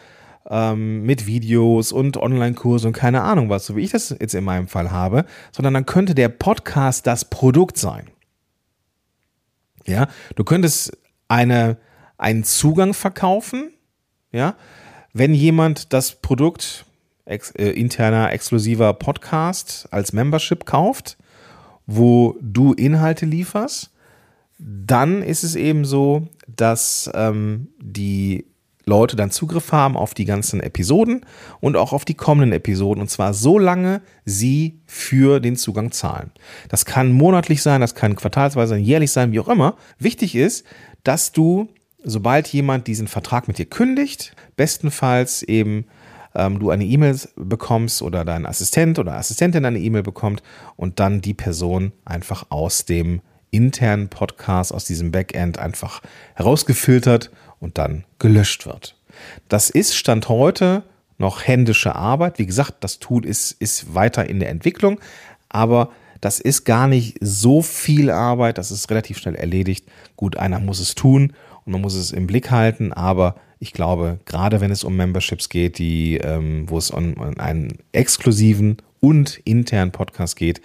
[0.49, 4.43] ähm, mit Videos und Online-Kurse und keine Ahnung was, so wie ich das jetzt in
[4.43, 8.07] meinem Fall habe, sondern dann könnte der Podcast das Produkt sein.
[9.85, 11.77] Ja, du könntest eine,
[12.17, 13.71] einen Zugang verkaufen,
[14.31, 14.55] ja,
[15.13, 16.85] wenn jemand das Produkt
[17.25, 21.17] ex, äh, interner exklusiver Podcast als Membership kauft,
[21.85, 23.91] wo du Inhalte lieferst,
[24.59, 28.45] dann ist es eben so, dass ähm, die
[28.87, 31.25] Leute dann Zugriff haben auf die ganzen Episoden
[31.59, 33.01] und auch auf die kommenden Episoden.
[33.01, 36.31] Und zwar so lange sie für den Zugang zahlen.
[36.69, 39.75] Das kann monatlich sein, das kann quartalsweise sein, jährlich sein, wie auch immer.
[39.99, 40.65] Wichtig ist,
[41.03, 41.67] dass du,
[42.03, 45.85] sobald jemand diesen Vertrag mit dir kündigt, bestenfalls eben
[46.33, 50.41] ähm, du eine E-Mail bekommst oder dein Assistent oder Assistentin eine E-Mail bekommt
[50.77, 53.21] und dann die Person einfach aus dem
[53.51, 56.01] internen Podcast, aus diesem Backend einfach
[56.35, 58.95] herausgefiltert und dann gelöscht wird.
[59.47, 60.83] Das ist Stand heute
[61.17, 62.37] noch händische Arbeit.
[62.37, 64.99] Wie gesagt, das Tool ist, ist weiter in der Entwicklung,
[65.49, 65.89] aber
[66.21, 69.87] das ist gar nicht so viel Arbeit, das ist relativ schnell erledigt.
[70.15, 71.33] Gut, einer muss es tun
[71.65, 75.49] und man muss es im Blick halten, aber ich glaube, gerade wenn es um Memberships
[75.49, 80.61] geht, die, ähm, wo es um, einen exklusiven und internen Podcast geht,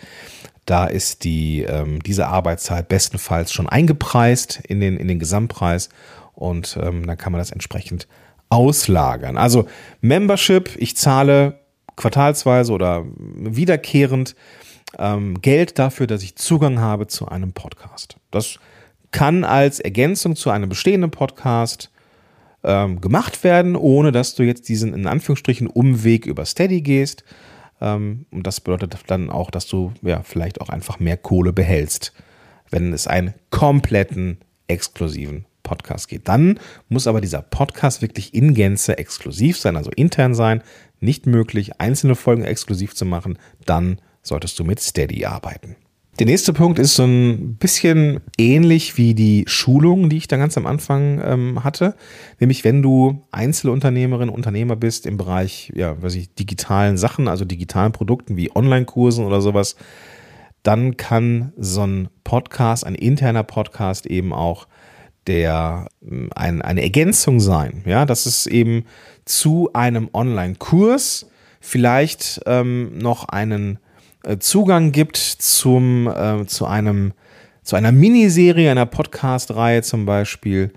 [0.67, 5.89] da ist die, ähm, diese Arbeitszeit bestenfalls schon eingepreist in den, in den Gesamtpreis
[6.35, 8.09] und ähm, dann kann man das entsprechend
[8.49, 9.37] auslagern.
[9.37, 9.67] Also
[10.01, 11.61] Membership, ich zahle
[11.97, 14.35] quartalsweise oder wiederkehrend
[14.99, 18.17] ähm, Geld dafür, dass ich Zugang habe zu einem Podcast.
[18.31, 18.59] Das
[19.11, 21.91] kann als Ergänzung zu einem bestehenden Podcast
[22.65, 27.25] ähm, gemacht werden, ohne dass du jetzt diesen in Anführungsstrichen Umweg über Steady gehst.
[27.81, 32.13] Ähm, und das bedeutet dann auch, dass du ja vielleicht auch einfach mehr Kohle behältst,
[32.71, 36.29] wenn es einen kompletten exklusiven Podcast geht.
[36.29, 40.63] Dann muss aber dieser Podcast wirklich in Gänze exklusiv sein, also intern sein.
[41.01, 43.39] Nicht möglich, einzelne Folgen exklusiv zu machen.
[43.65, 45.77] Dann solltest du mit Steady arbeiten.
[46.19, 50.59] Der nächste Punkt ist so ein bisschen ähnlich wie die Schulung, die ich da ganz
[50.59, 51.95] am Anfang ähm, hatte.
[52.39, 57.93] Nämlich, wenn du Einzelunternehmerin, Unternehmer bist im Bereich, ja, weiß ich, digitalen Sachen, also digitalen
[57.93, 59.75] Produkten wie Online-Kursen oder sowas,
[60.63, 64.69] dann kann so ein Podcast, ein interner Podcast eben auch
[65.27, 67.83] der ähm, ein, eine Ergänzung sein.
[67.87, 68.85] Ja, dass es eben
[69.25, 71.27] zu einem Online-Kurs
[71.61, 73.79] vielleicht ähm, noch einen
[74.25, 77.13] äh, Zugang gibt zum, äh, zu einem,
[77.63, 80.73] zu einer Miniserie, einer Podcast-Reihe zum Beispiel.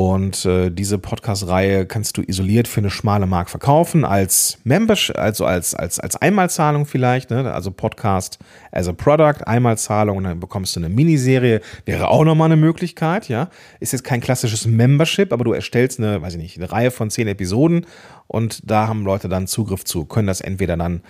[0.00, 5.44] Und äh, diese Podcast-Reihe kannst du isoliert für eine schmale Mark verkaufen, als Membership, also
[5.44, 7.52] als, als, als Einmalzahlung vielleicht, ne?
[7.52, 8.38] also Podcast
[8.72, 13.28] as a Product, Einmalzahlung und dann bekommst du eine Miniserie, wäre auch nochmal eine Möglichkeit,
[13.28, 13.50] ja.
[13.78, 17.10] Ist jetzt kein klassisches Membership, aber du erstellst eine, weiß ich nicht, eine Reihe von
[17.10, 17.84] zehn Episoden
[18.26, 21.02] und da haben Leute dann Zugriff zu, können das entweder dann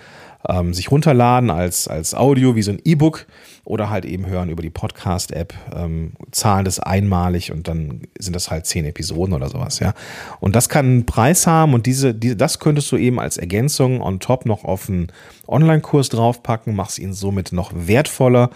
[0.47, 3.27] ähm, sich runterladen als, als Audio wie so ein E-Book
[3.63, 8.49] oder halt eben hören über die Podcast-App, ähm, zahlen das einmalig und dann sind das
[8.49, 9.93] halt zehn Episoden oder sowas, ja.
[10.39, 14.01] Und das kann einen Preis haben und diese, diese, das könntest du eben als Ergänzung
[14.01, 15.07] on top noch auf einen
[15.47, 18.49] Online-Kurs draufpacken, machst ihn somit noch wertvoller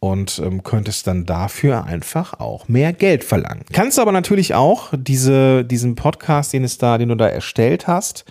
[0.00, 3.64] und ähm, könntest dann dafür einfach auch mehr Geld verlangen.
[3.72, 8.24] Kannst aber natürlich auch diese, diesen Podcast, den es da, den du da erstellt hast,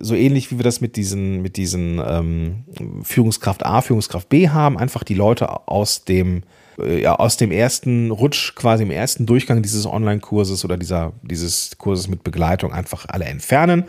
[0.00, 2.64] so ähnlich wie wir das mit diesen, mit diesen ähm,
[3.02, 6.42] Führungskraft A, Führungskraft B haben, einfach die Leute aus dem,
[6.78, 11.76] äh, ja, aus dem ersten Rutsch, quasi im ersten Durchgang dieses Online-Kurses oder dieser, dieses
[11.76, 13.84] Kurses mit Begleitung einfach alle entfernen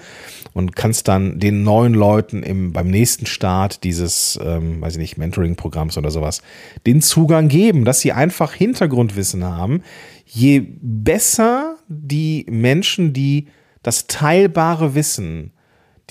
[0.54, 5.18] und kannst dann den neuen Leuten im, beim nächsten Start dieses, ähm, weiß ich nicht,
[5.18, 6.42] Mentoring-Programms oder sowas,
[6.86, 9.82] den Zugang geben, dass sie einfach Hintergrundwissen haben.
[10.26, 13.48] Je besser die Menschen, die
[13.82, 15.54] das teilbare Wissen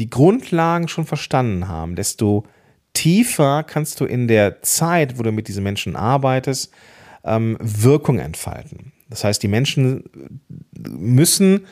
[0.01, 2.45] die Grundlagen schon verstanden haben, desto
[2.95, 6.73] tiefer kannst du in der Zeit, wo du mit diesen Menschen arbeitest,
[7.25, 8.93] ähm, Wirkung entfalten.
[9.09, 10.05] Das heißt, die Menschen
[10.73, 11.67] müssen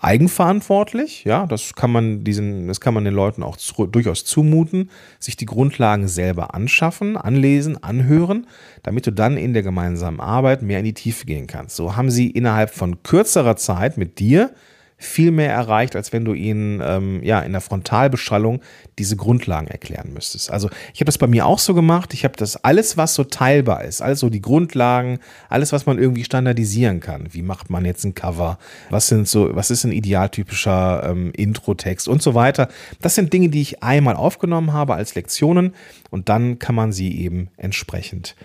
[0.00, 4.90] eigenverantwortlich, ja, das kann man diesen, das kann man den Leuten auch zu, durchaus zumuten,
[5.18, 8.46] sich die Grundlagen selber anschaffen, anlesen, anhören,
[8.82, 11.76] damit du dann in der gemeinsamen Arbeit mehr in die Tiefe gehen kannst.
[11.76, 14.50] So haben sie innerhalb von kürzerer Zeit mit dir
[14.96, 18.60] viel mehr erreicht, als wenn du ihnen ähm, ja in der Frontalbeschallung
[18.98, 20.50] diese Grundlagen erklären müsstest.
[20.50, 22.14] Also ich habe das bei mir auch so gemacht.
[22.14, 26.24] Ich habe das alles, was so teilbar ist, also die Grundlagen, alles, was man irgendwie
[26.24, 27.28] standardisieren kann.
[27.32, 28.58] Wie macht man jetzt ein Cover?
[28.90, 32.68] Was sind so, was ist ein idealtypischer ähm, Intro-Text und so weiter?
[33.00, 35.74] Das sind Dinge, die ich einmal aufgenommen habe als Lektionen
[36.10, 38.36] und dann kann man sie eben entsprechend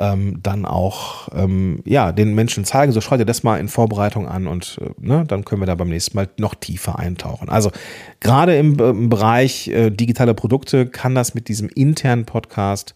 [0.00, 2.90] ähm, dann auch ähm, ja, den Menschen zeigen.
[2.90, 5.74] So schau dir das mal in Vorbereitung an und äh, ne, dann können wir da
[5.74, 7.50] beim nächsten Mal noch tiefer eintauchen.
[7.50, 7.70] Also
[8.18, 12.94] gerade im, im Bereich äh, digitale Produkte kann das mit diesem internen Podcast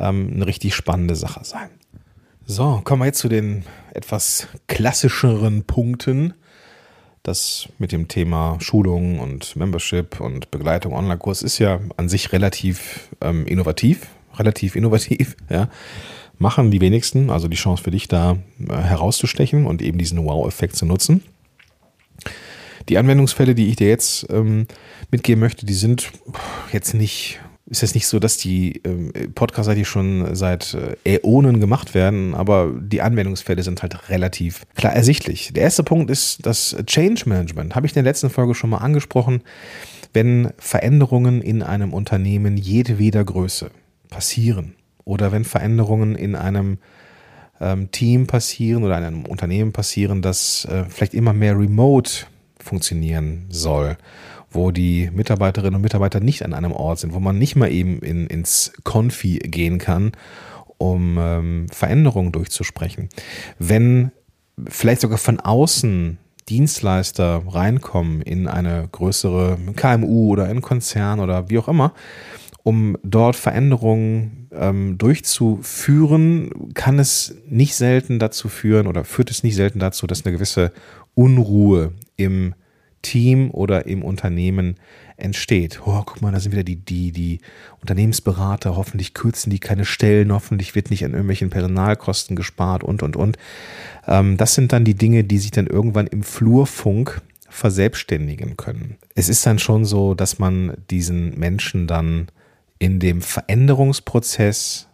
[0.00, 1.70] ähm, eine richtig spannende Sache sein.
[2.44, 3.62] So, kommen wir jetzt zu den
[3.94, 6.34] etwas klassischeren Punkten.
[7.22, 13.10] Das mit dem Thema Schulung und Membership und Begleitung Online-Kurs ist ja an sich relativ
[13.20, 15.68] ähm, innovativ, relativ innovativ, ja
[16.38, 17.30] machen die wenigsten.
[17.30, 18.36] Also die Chance für dich da
[18.68, 21.22] äh, herauszustechen und eben diesen Wow-Effekt zu nutzen.
[22.88, 24.66] Die Anwendungsfälle, die ich dir jetzt ähm,
[25.10, 26.10] mitgeben möchte, die sind
[26.72, 31.60] jetzt nicht, ist jetzt nicht so, dass die ähm, Podcasts eigentlich schon seit äh, Äonen
[31.60, 35.52] gemacht werden, aber die Anwendungsfälle sind halt relativ klar ersichtlich.
[35.52, 37.74] Der erste Punkt ist das Change Management.
[37.76, 39.42] Habe ich in der letzten Folge schon mal angesprochen.
[40.12, 43.70] Wenn Veränderungen in einem Unternehmen jedweder Größe
[44.10, 46.78] passieren, oder wenn Veränderungen in einem
[47.60, 52.26] ähm, Team passieren oder in einem Unternehmen passieren, das äh, vielleicht immer mehr remote
[52.58, 53.96] funktionieren soll,
[54.50, 58.00] wo die Mitarbeiterinnen und Mitarbeiter nicht an einem Ort sind, wo man nicht mal eben
[58.00, 60.12] in, ins Konfi gehen kann,
[60.78, 63.08] um ähm, Veränderungen durchzusprechen.
[63.58, 64.12] Wenn
[64.66, 71.58] vielleicht sogar von außen Dienstleister reinkommen in eine größere KMU oder in Konzern oder wie
[71.58, 71.94] auch immer,
[72.62, 79.56] um dort Veränderungen ähm, durchzuführen, kann es nicht selten dazu führen oder führt es nicht
[79.56, 80.72] selten dazu, dass eine gewisse
[81.14, 82.54] Unruhe im
[83.02, 84.76] Team oder im Unternehmen
[85.16, 85.80] entsteht.
[85.84, 87.40] Oh, guck mal, da sind wieder die, die, die
[87.80, 93.16] Unternehmensberater, hoffentlich kürzen die keine Stellen, hoffentlich wird nicht an irgendwelchen Personalkosten gespart und, und,
[93.16, 93.36] und.
[94.06, 98.96] Ähm, das sind dann die Dinge, die sich dann irgendwann im Flurfunk verselbstständigen können.
[99.14, 102.28] Es ist dann schon so, dass man diesen Menschen dann
[102.82, 104.88] in dem Veränderungsprozess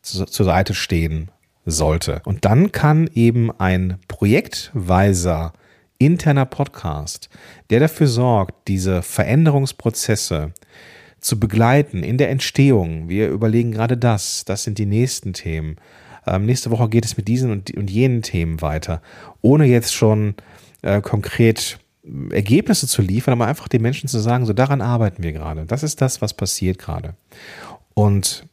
[0.00, 1.30] zur Seite stehen
[1.66, 2.22] sollte.
[2.24, 5.52] Und dann kann eben ein projektweiser
[5.98, 7.28] interner Podcast,
[7.68, 10.54] der dafür sorgt, diese Veränderungsprozesse
[11.20, 13.10] zu begleiten in der Entstehung.
[13.10, 15.76] Wir überlegen gerade das, das sind die nächsten Themen.
[16.26, 19.02] Ähm, nächste Woche geht es mit diesen und, und jenen Themen weiter,
[19.42, 20.34] ohne jetzt schon
[20.80, 21.78] äh, konkret
[22.30, 25.66] Ergebnisse zu liefern, aber einfach den Menschen zu sagen, so daran arbeiten wir gerade.
[25.66, 27.14] Das ist das, was passiert gerade.
[27.94, 28.46] Und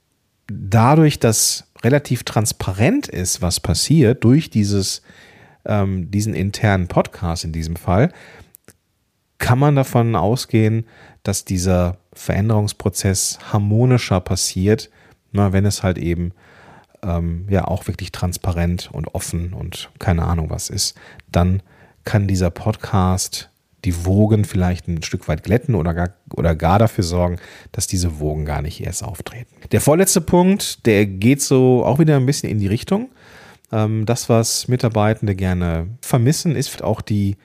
[0.48, 5.02] dadurch, dass relativ transparent ist, was passiert, durch dieses,
[5.66, 8.12] ähm, diesen internen Podcast in diesem Fall,
[9.38, 10.86] kann man davon ausgehen,
[11.24, 14.90] dass dieser Veränderungsprozess harmonischer passiert,
[15.32, 16.32] na, wenn es halt eben
[17.04, 20.96] ähm, ja auch wirklich transparent und offen und keine Ahnung was ist,
[21.32, 21.62] dann
[22.06, 23.50] kann dieser Podcast
[23.84, 27.38] die Wogen vielleicht ein Stück weit glätten oder gar, oder gar dafür sorgen,
[27.72, 29.56] dass diese Wogen gar nicht erst auftreten.
[29.72, 33.10] Der vorletzte Punkt, der geht so auch wieder ein bisschen in die Richtung.
[33.72, 37.38] Ähm, das, was Mitarbeitende gerne vermissen, ist auch die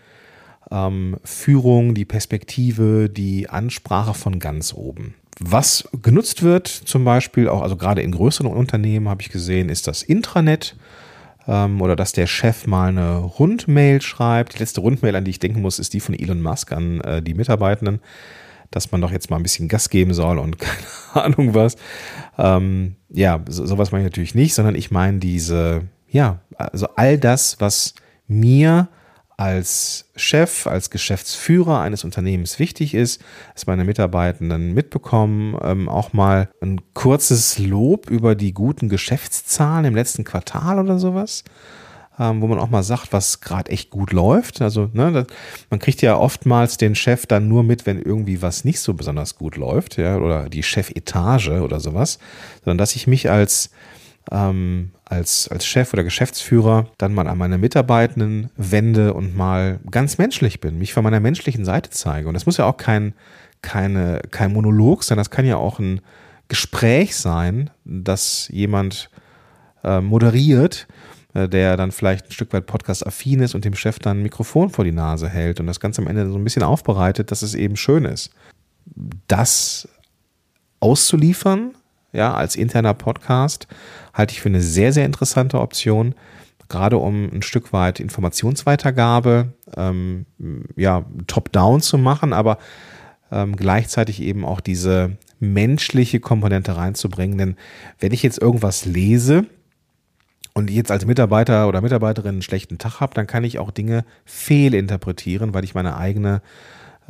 [0.71, 5.15] ähm, Führung, die Perspektive, die Ansprache von ganz oben.
[5.39, 9.89] Was genutzt wird, zum Beispiel auch, also gerade in größeren Unternehmen habe ich gesehen, ist
[9.89, 10.77] das Intranet
[11.47, 14.55] ähm, oder dass der Chef mal eine Rundmail schreibt.
[14.55, 17.23] Die letzte Rundmail, an die ich denken muss, ist die von Elon Musk an äh,
[17.23, 18.01] die Mitarbeitenden,
[18.71, 20.59] dass man doch jetzt mal ein bisschen Gas geben soll und
[21.15, 21.77] keine Ahnung was.
[22.39, 27.19] Ähm, ja, so, sowas meine ich natürlich nicht, sondern ich meine diese, ja, also all
[27.19, 27.95] das, was
[28.27, 28.89] mir
[29.41, 33.23] als Chef, als Geschäftsführer eines Unternehmens wichtig ist,
[33.55, 39.95] dass meine Mitarbeitenden mitbekommen, ähm, auch mal ein kurzes Lob über die guten Geschäftszahlen im
[39.95, 41.45] letzten Quartal oder sowas,
[42.19, 44.61] ähm, wo man auch mal sagt, was gerade echt gut läuft.
[44.61, 45.27] Also ne, das,
[45.71, 49.37] man kriegt ja oftmals den Chef dann nur mit, wenn irgendwie was nicht so besonders
[49.37, 52.19] gut läuft, ja, oder die Chefetage oder sowas,
[52.63, 53.71] sondern dass ich mich als
[54.31, 60.19] ähm, als, als Chef oder Geschäftsführer dann mal an meine Mitarbeitenden wende und mal ganz
[60.19, 62.29] menschlich bin, mich von meiner menschlichen Seite zeige.
[62.29, 63.15] Und das muss ja auch kein,
[63.61, 66.01] keine, kein Monolog sein, das kann ja auch ein
[66.47, 69.11] Gespräch sein, das jemand
[69.83, 70.87] äh, moderiert,
[71.35, 74.71] äh, der dann vielleicht ein Stück weit podcast-affin ist und dem Chef dann ein Mikrofon
[74.71, 77.55] vor die Nase hält und das Ganze am Ende so ein bisschen aufbereitet, dass es
[77.55, 78.31] eben schön ist.
[79.27, 79.89] Das
[80.79, 81.75] auszuliefern,
[82.13, 83.67] ja, als interner Podcast,
[84.13, 86.15] halte ich für eine sehr, sehr interessante Option,
[86.69, 90.27] gerade um ein Stück weit Informationsweitergabe, ähm,
[90.77, 92.59] ja, top-down zu machen, aber
[93.33, 97.39] ähm, gleichzeitig eben auch diese menschliche Komponente reinzubringen.
[97.39, 97.57] Denn
[97.99, 99.47] wenn ich jetzt irgendwas lese,
[100.55, 104.05] und jetzt als Mitarbeiter oder Mitarbeiterin einen schlechten Tag habe, dann kann ich auch Dinge
[104.25, 106.43] fehlinterpretieren, weil ich meine eigene,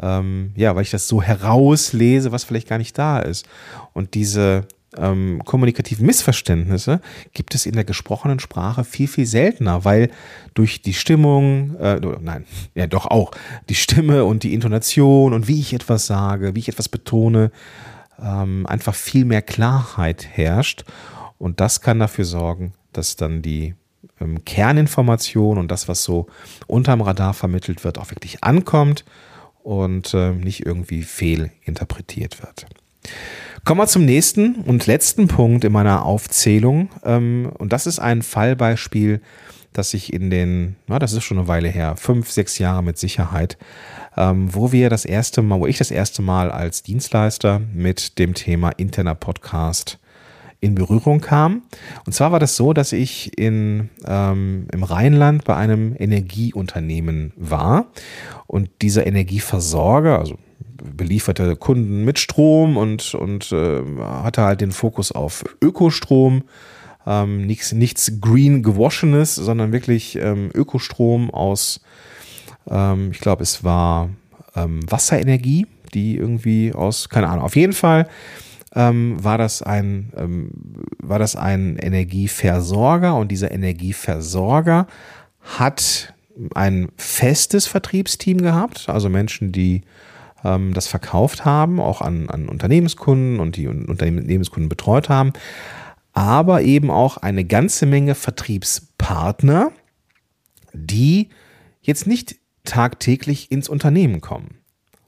[0.00, 3.48] ähm, ja, weil ich das so herauslese, was vielleicht gar nicht da ist.
[3.92, 7.00] Und diese ähm, kommunikativen Missverständnisse
[7.32, 10.10] gibt es in der gesprochenen Sprache viel, viel seltener, weil
[10.54, 13.30] durch die Stimmung, äh, nein, ja doch auch,
[13.68, 17.52] die Stimme und die Intonation und wie ich etwas sage, wie ich etwas betone,
[18.20, 20.84] ähm, einfach viel mehr Klarheit herrscht.
[21.38, 23.74] Und das kann dafür sorgen, dass dann die
[24.20, 26.26] ähm, Kerninformation und das, was so
[26.66, 29.04] unterm Radar vermittelt wird, auch wirklich ankommt
[29.62, 32.66] und äh, nicht irgendwie fehlinterpretiert wird.
[33.64, 36.88] Kommen wir zum nächsten und letzten Punkt in meiner Aufzählung.
[37.04, 39.20] Ähm, und das ist ein Fallbeispiel,
[39.72, 42.98] das ich in den, na, das ist schon eine Weile her, fünf, sechs Jahre mit
[42.98, 43.58] Sicherheit,
[44.16, 48.34] ähm, wo wir das erste Mal, wo ich das erste Mal als Dienstleister mit dem
[48.34, 49.98] Thema interner Podcast
[50.60, 51.62] in Berührung kam.
[52.04, 57.86] Und zwar war das so, dass ich in, ähm, im Rheinland bei einem Energieunternehmen war
[58.46, 60.36] und dieser Energieversorger, also
[60.82, 66.42] belieferte Kunden mit Strom und, und äh, hatte halt den Fokus auf Ökostrom.
[67.06, 71.80] Ähm, nichts, nichts green gewaschenes, sondern wirklich ähm, Ökostrom aus,
[72.68, 74.10] ähm, ich glaube, es war
[74.54, 78.06] ähm, Wasserenergie, die irgendwie aus, keine Ahnung, auf jeden Fall
[78.74, 80.50] ähm, war das ein, ähm,
[80.98, 84.86] war das ein Energieversorger und dieser Energieversorger
[85.40, 86.14] hat
[86.54, 89.82] ein festes Vertriebsteam gehabt, also Menschen, die
[90.44, 95.32] ähm, das verkauft haben, auch an, an Unternehmenskunden und die Unternehmenskunden betreut haben,
[96.12, 99.72] aber eben auch eine ganze Menge Vertriebspartner,
[100.72, 101.28] die
[101.82, 104.58] jetzt nicht tagtäglich ins Unternehmen kommen,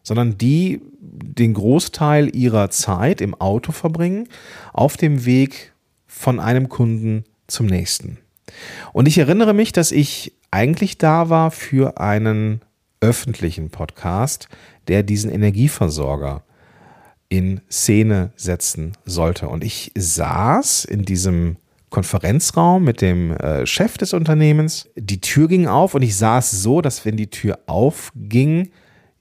[0.03, 4.29] sondern die den Großteil ihrer Zeit im Auto verbringen,
[4.73, 5.73] auf dem Weg
[6.07, 8.19] von einem Kunden zum nächsten.
[8.93, 12.61] Und ich erinnere mich, dass ich eigentlich da war für einen
[13.03, 14.49] öffentlichen Podcast,
[14.89, 16.43] der diesen Energieversorger
[17.29, 19.49] in Szene setzen sollte.
[19.49, 21.57] Und ich saß in diesem
[21.91, 24.89] Konferenzraum mit dem äh, Chef des Unternehmens.
[24.97, 28.71] Die Tür ging auf und ich saß so, dass wenn die Tür aufging,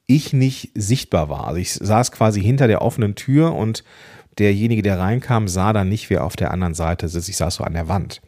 [0.08, 1.48] ich nicht sichtbar war.
[1.48, 3.84] Also ich saß quasi hinter der offenen Tür und
[4.40, 7.30] derjenige, der reinkam, sah dann nicht, wer auf der anderen Seite sitzt.
[7.30, 8.22] Ich saß so an der Wand.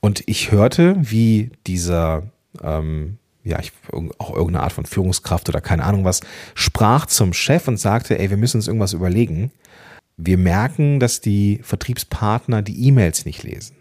[0.00, 2.24] Und ich hörte, wie dieser,
[2.62, 3.72] ähm, ja, ich,
[4.18, 6.20] auch irgendeine Art von Führungskraft oder keine Ahnung was,
[6.54, 9.52] sprach zum Chef und sagte, ey, wir müssen uns irgendwas überlegen.
[10.16, 13.76] Wir merken, dass die Vertriebspartner die E-Mails nicht lesen.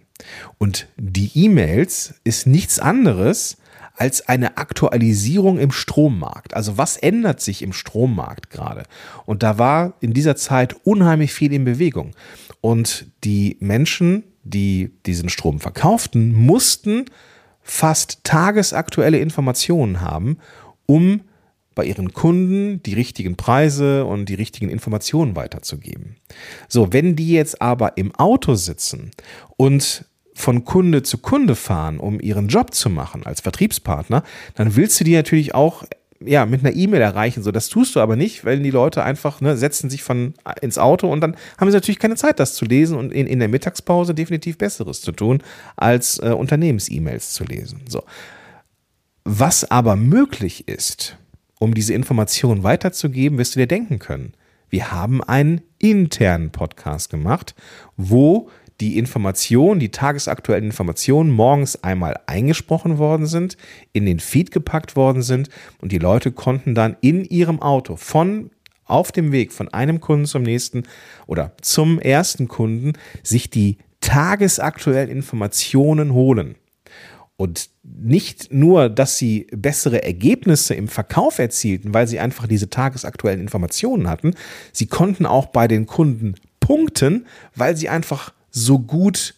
[0.59, 3.57] Und die E-Mails ist nichts anderes
[3.95, 6.53] als eine Aktualisierung im Strommarkt.
[6.53, 8.83] Also was ändert sich im Strommarkt gerade?
[9.25, 12.11] Und da war in dieser Zeit unheimlich viel in Bewegung.
[12.61, 17.05] Und die Menschen, die diesen Strom verkauften, mussten
[17.67, 20.37] fast tagesaktuelle Informationen haben,
[20.85, 21.21] um
[21.73, 26.15] bei ihren Kunden die richtigen Preise und die richtigen Informationen weiterzugeben.
[26.69, 29.11] So, wenn die jetzt aber im Auto sitzen
[29.57, 30.05] und
[30.35, 35.03] von Kunde zu Kunde fahren, um ihren Job zu machen als Vertriebspartner, dann willst du
[35.03, 35.83] die natürlich auch
[36.19, 37.43] ja, mit einer E-Mail erreichen.
[37.43, 40.77] So, das tust du aber nicht, weil die Leute einfach ne, setzen sich von ins
[40.77, 43.49] Auto und dann haben sie natürlich keine Zeit, das zu lesen und in, in der
[43.49, 45.43] Mittagspause definitiv Besseres zu tun,
[45.75, 47.81] als äh, Unternehmens-E-Mails zu lesen.
[47.89, 48.03] So.
[49.25, 51.17] Was aber möglich ist,
[51.59, 54.33] um diese Informationen weiterzugeben, wirst du dir denken können.
[54.69, 57.55] Wir haben einen internen Podcast gemacht,
[57.97, 58.49] wo
[58.81, 63.57] die Informationen, die tagesaktuellen Informationen morgens einmal eingesprochen worden sind,
[63.93, 65.49] in den Feed gepackt worden sind
[65.81, 68.51] und die Leute konnten dann in ihrem Auto von
[68.83, 70.83] auf dem Weg von einem Kunden zum nächsten
[71.25, 76.55] oder zum ersten Kunden sich die tagesaktuellen Informationen holen.
[77.37, 83.41] Und nicht nur, dass sie bessere Ergebnisse im Verkauf erzielten, weil sie einfach diese tagesaktuellen
[83.41, 84.35] Informationen hatten,
[84.71, 89.35] sie konnten auch bei den Kunden punkten, weil sie einfach so gut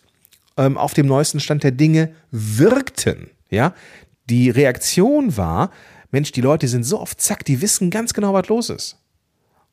[0.58, 3.32] ähm, auf dem neuesten Stand der Dinge wirkten.
[3.50, 3.74] Ja,
[4.30, 5.72] die Reaktion war,
[6.12, 8.98] Mensch, die Leute sind so oft zack, die wissen ganz genau, was los ist.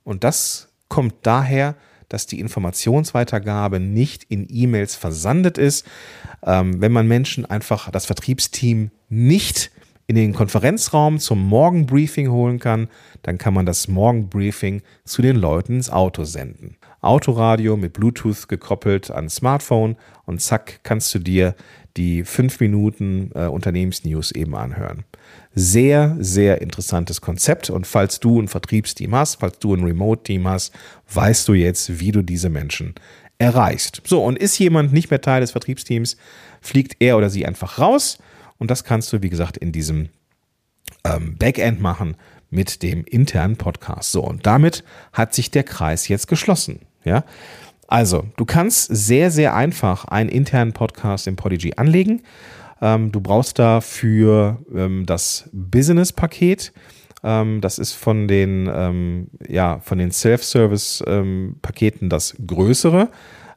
[0.02, 1.76] Und das kommt daher,
[2.08, 5.86] dass die Informationsweitergabe nicht in E-Mails versandet ist.
[6.44, 9.70] Ähm, wenn man Menschen einfach das Vertriebsteam nicht
[10.06, 12.88] in den Konferenzraum zum Morgenbriefing holen kann,
[13.22, 16.76] dann kann man das Morgenbriefing zu den Leuten ins Auto senden.
[17.04, 21.54] Autoradio mit Bluetooth gekoppelt an Smartphone und zack, kannst du dir
[21.96, 25.04] die fünf Minuten äh, Unternehmensnews eben anhören.
[25.54, 27.70] Sehr, sehr interessantes Konzept.
[27.70, 30.72] Und falls du ein Vertriebsteam hast, falls du ein Remote-Team hast,
[31.12, 32.94] weißt du jetzt, wie du diese Menschen
[33.38, 34.02] erreichst.
[34.04, 36.16] So, und ist jemand nicht mehr Teil des Vertriebsteams,
[36.60, 38.18] fliegt er oder sie einfach raus.
[38.58, 40.08] Und das kannst du, wie gesagt, in diesem
[41.04, 42.16] ähm, Backend machen
[42.50, 44.12] mit dem internen Podcast.
[44.12, 46.80] So, und damit hat sich der Kreis jetzt geschlossen.
[47.04, 47.24] Ja,
[47.88, 52.22] also du kannst sehr, sehr einfach einen internen Podcast im Podigy anlegen.
[52.80, 56.72] Ähm, du brauchst dafür ähm, das Business-Paket.
[57.22, 63.10] Ähm, das ist von den, ähm, ja, von den Self-Service-Paketen das größere.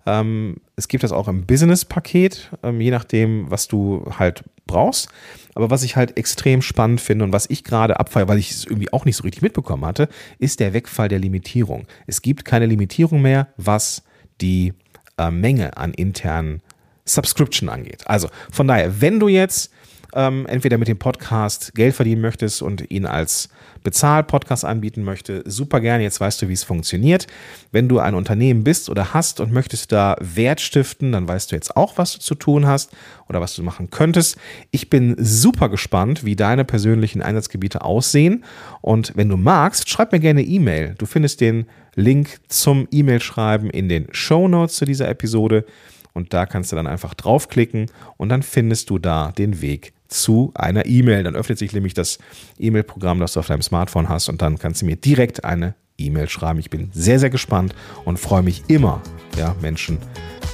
[0.06, 5.10] Ähm, es gibt das auch im Business-Paket, ähm, je nachdem, was du halt brauchst.
[5.58, 8.66] Aber was ich halt extrem spannend finde und was ich gerade abfeiere, weil ich es
[8.66, 11.88] irgendwie auch nicht so richtig mitbekommen hatte, ist der Wegfall der Limitierung.
[12.06, 14.04] Es gibt keine Limitierung mehr, was
[14.40, 14.76] die
[15.18, 16.62] äh, Menge an internen
[17.06, 18.04] Subscription angeht.
[18.06, 19.72] Also von daher, wenn du jetzt
[20.14, 23.50] ähm, entweder mit dem Podcast Geld verdienen möchtest und ihn als
[23.84, 26.04] Bezahl-Podcast anbieten möchte, super gerne.
[26.04, 27.28] Jetzt weißt du, wie es funktioniert.
[27.72, 31.56] Wenn du ein Unternehmen bist oder hast und möchtest da Wert stiften, dann weißt du
[31.56, 32.92] jetzt auch, was du zu tun hast
[33.30, 34.38] oder was du machen könntest.
[34.72, 38.44] Ich bin super gespannt, wie deine persönlichen Einsatzgebiete aussehen.
[38.82, 40.96] Und wenn du magst, schreib mir gerne E-Mail.
[40.98, 45.66] Du findest den Link zum E-Mail-Schreiben in den Show Notes zu dieser Episode.
[46.14, 50.52] Und da kannst du dann einfach draufklicken und dann findest du da den Weg zu
[50.56, 51.24] einer E-Mail.
[51.24, 52.20] Dann öffnet sich nämlich das
[52.60, 56.30] E-Mail-Programm, das du auf deinem Smartphone hast und dann kannst du mir direkt eine E-Mail
[56.30, 56.60] schreiben.
[56.60, 57.74] Ich bin sehr, sehr gespannt
[58.06, 59.02] und freue mich immer,
[59.38, 59.98] ja, Menschen,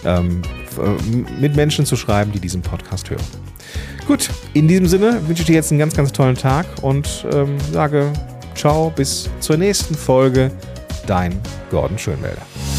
[0.05, 0.41] ähm,
[0.77, 3.23] äh, mit Menschen zu schreiben, die diesen Podcast hören.
[4.07, 7.57] Gut, in diesem Sinne wünsche ich dir jetzt einen ganz, ganz tollen Tag und ähm,
[7.71, 8.11] sage
[8.55, 10.51] ciao, bis zur nächsten Folge.
[11.05, 11.39] Dein
[11.69, 12.72] Gordon Schönwälder.